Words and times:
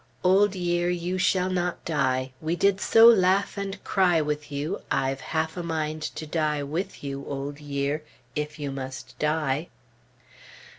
"Old 0.23 0.55
year, 0.55 0.89
you 0.89 1.19
shall 1.19 1.51
not 1.51 1.85
die; 1.85 2.31
We 2.41 2.55
did 2.55 2.81
so 2.81 3.05
laugh 3.05 3.55
and 3.55 3.83
cry 3.83 4.19
with 4.19 4.51
you, 4.51 4.81
I've 4.89 5.21
half 5.21 5.55
a 5.55 5.61
mind 5.61 6.01
to 6.01 6.25
die 6.25 6.63
with 6.63 7.03
you, 7.03 7.23
Old 7.27 7.59
year, 7.59 8.01
if 8.35 8.57
you 8.57 8.71
must 8.71 9.15
die." 9.19 9.67